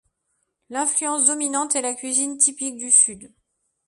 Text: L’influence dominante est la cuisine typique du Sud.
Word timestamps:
L’influence 0.71 1.25
dominante 1.25 1.75
est 1.75 1.83
la 1.83 1.93
cuisine 1.93 2.35
typique 2.39 2.75
du 2.77 2.89
Sud. 2.89 3.31